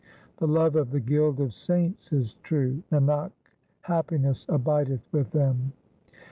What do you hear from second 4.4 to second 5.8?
abideth with them.